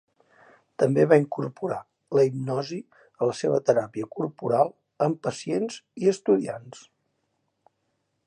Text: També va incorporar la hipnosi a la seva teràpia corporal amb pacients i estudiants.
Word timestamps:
També 0.83 1.03
va 1.09 1.17
incorporar 1.23 1.77
la 2.19 2.23
hipnosi 2.29 2.79
a 2.95 3.27
la 3.31 3.35
seva 3.41 3.59
teràpia 3.67 4.09
corporal 4.17 4.73
amb 5.09 5.21
pacients 5.29 5.79
i 6.05 6.11
estudiants. 6.15 6.83